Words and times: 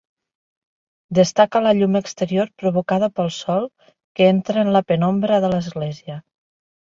Destaca 1.17 1.59
la 1.65 1.73
llum 1.79 1.97
exterior 1.99 2.49
provocada 2.63 3.09
pel 3.19 3.29
sol 3.37 3.69
que 3.91 4.31
entra 4.31 4.65
en 4.67 4.73
la 4.79 4.83
penombra 4.93 5.39
de 5.45 5.53
l'església. 5.55 6.19